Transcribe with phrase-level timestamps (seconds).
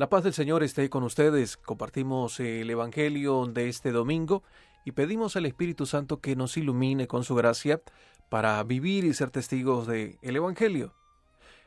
[0.00, 1.58] La paz del Señor esté con ustedes.
[1.58, 4.42] Compartimos el Evangelio de este domingo
[4.82, 7.82] y pedimos al Espíritu Santo que nos ilumine con su gracia
[8.30, 10.94] para vivir y ser testigos del Evangelio.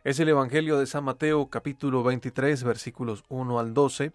[0.04, 4.14] Es el Evangelio de San Mateo capítulo 23 versículos 1 al 12.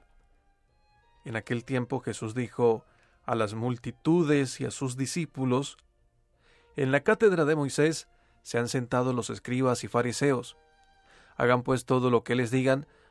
[1.24, 2.84] En aquel tiempo Jesús dijo
[3.24, 5.76] a las multitudes y a sus discípulos,
[6.74, 8.08] En la cátedra de Moisés
[8.42, 10.56] se han sentado los escribas y fariseos.
[11.36, 12.88] Hagan pues todo lo que les digan,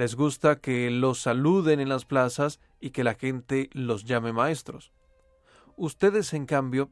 [0.00, 4.92] les gusta que los saluden en las plazas y que la gente los llame maestros.
[5.76, 6.90] Ustedes, en cambio,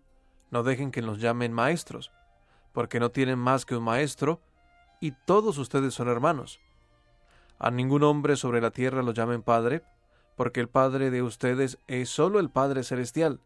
[0.51, 2.13] no dejen que los llamen maestros,
[2.75, 4.43] porque no tienen más que un maestro,
[5.01, 6.61] y todos ustedes son hermanos.
[7.59, 9.83] A ningún hombre sobre la tierra lo llamen Padre,
[10.37, 13.41] porque el Padre de ustedes es solo el Padre Celestial.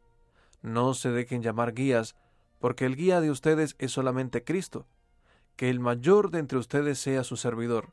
[0.61, 2.17] No se dejen llamar guías,
[2.59, 4.89] porque el guía de ustedes es solamente Cristo.
[5.55, 7.93] Que el mayor de entre ustedes sea su servidor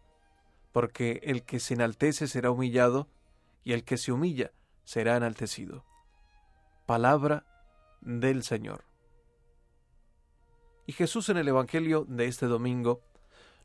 [0.71, 3.07] porque el que se enaltece será humillado,
[3.63, 4.51] y el que se humilla
[4.83, 5.85] será enaltecido.
[6.85, 7.45] Palabra
[8.01, 8.85] del Señor.
[10.85, 13.01] Y Jesús en el Evangelio de este domingo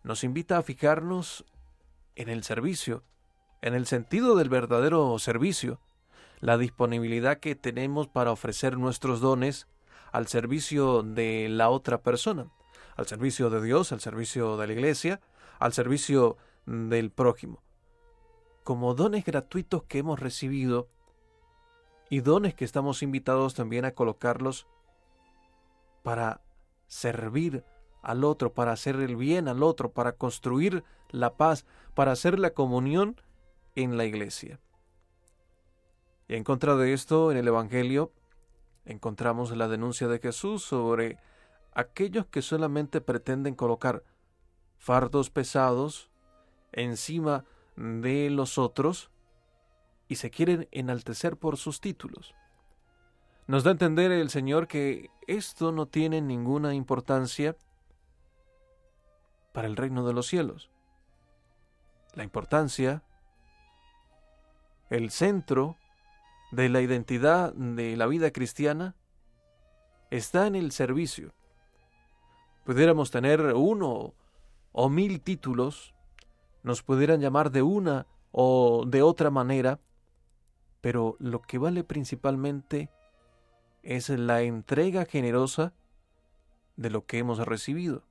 [0.03, 1.45] nos invita a fijarnos
[2.17, 3.03] en el servicio,
[3.63, 5.81] en el sentido del verdadero servicio,
[6.41, 9.67] la disponibilidad que tenemos para ofrecer nuestros dones
[10.13, 12.53] al servicio de la otra persona,
[12.97, 15.21] al servicio de Dios, al servicio de la Iglesia,
[15.59, 17.63] al servicio del prójimo,
[18.63, 20.89] como dones gratuitos que hemos recibido
[22.11, 24.67] y dones que estamos invitados también a colocarlos
[26.03, 26.41] para
[26.87, 27.65] servir
[28.03, 31.65] al otro, para hacer el bien al otro, para construir la paz,
[31.95, 33.21] para hacer la comunión
[33.75, 34.61] en la iglesia.
[36.29, 38.13] Y en contra de esto, en el Evangelio,
[38.85, 41.19] encontramos la denuncia de Jesús sobre
[41.73, 44.05] aquellos que solamente pretenden colocar
[44.77, 46.11] fardos pesados
[46.75, 47.45] encima
[47.77, 49.11] de los otros
[50.09, 52.35] y se quieren enaltecer por sus títulos.
[53.47, 57.57] Nos da a entender el Señor que esto no tiene ninguna importancia
[59.53, 60.71] para el reino de los cielos.
[62.15, 63.03] La importancia,
[64.91, 65.77] el centro
[66.53, 68.95] de la identidad de la vida cristiana
[70.11, 71.33] está en el servicio.
[72.65, 74.15] Pudiéramos tener uno
[74.73, 75.94] o mil títulos
[76.65, 79.79] nos pudieran llamar de una o de otra manera,
[80.81, 82.91] pero lo que vale principalmente
[83.83, 85.75] es la entrega generosa
[86.77, 88.03] de lo que hemos recibido,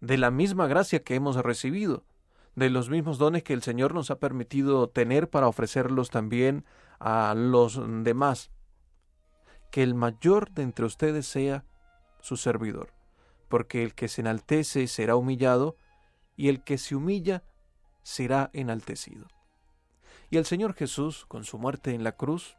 [0.00, 2.04] de la misma gracia que hemos recibido,
[2.56, 6.64] de los mismos dones que el Señor nos ha permitido tener para ofrecerlos también
[6.98, 8.50] a los demás.
[9.70, 11.66] Que el mayor de entre ustedes sea
[12.20, 12.94] su servidor,
[13.48, 15.76] porque el que se enaltece será humillado,
[16.36, 17.42] y el que se humilla
[18.02, 19.26] será enaltecido.
[20.30, 22.56] Y el Señor Jesús, con su muerte en la cruz,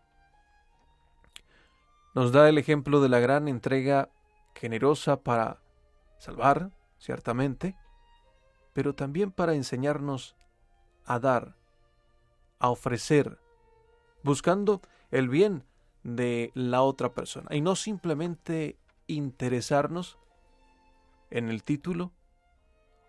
[2.15, 4.09] nos da el ejemplo de la gran entrega
[4.55, 5.61] generosa para
[6.17, 7.75] salvar, ciertamente,
[8.73, 10.35] pero también para enseñarnos
[11.05, 11.55] a dar,
[12.59, 13.39] a ofrecer,
[14.23, 15.63] buscando el bien
[16.03, 18.77] de la otra persona y no simplemente
[19.07, 20.17] interesarnos
[21.29, 22.11] en el título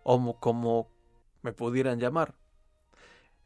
[0.03, 0.89] o como
[1.41, 2.35] me pudieran llamar.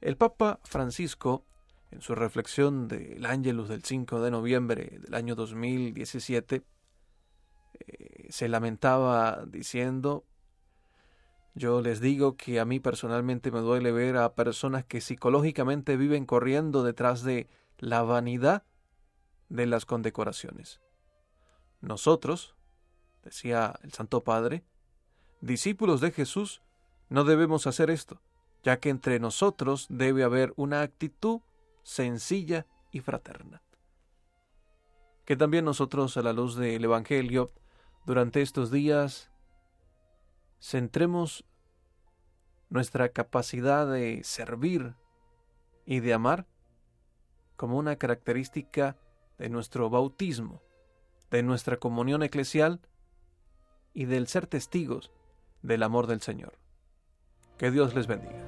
[0.02, 1.46] El Papa Francisco,
[1.92, 6.64] en su reflexión del Ángelus del 5 de noviembre del año 2017,
[7.80, 10.26] eh, se lamentaba diciendo,
[11.56, 16.26] yo les digo que a mí personalmente me duele ver a personas que psicológicamente viven
[16.26, 17.48] corriendo detrás de
[17.78, 18.64] la vanidad
[19.50, 20.82] de las condecoraciones.
[21.80, 22.56] Nosotros,
[23.24, 24.64] decía el Santo Padre,
[25.44, 26.62] discípulos de Jesús,
[27.10, 28.22] no debemos hacer esto,
[28.64, 31.42] ya que entre nosotros debe haber una actitud
[31.84, 33.62] sencilla y fraterna.
[35.26, 37.52] Que también nosotros, a la luz del Evangelio,
[38.06, 39.32] durante estos días,
[40.62, 41.46] centremos
[42.70, 44.96] nuestra capacidad de servir
[45.86, 46.48] y de amar
[47.58, 48.98] como una característica
[49.38, 50.62] de nuestro bautismo,
[51.30, 52.80] de nuestra comunión eclesial
[53.94, 55.12] y del ser testigos
[55.64, 56.54] del amor del Señor.
[57.58, 58.43] Que Dios les bendiga.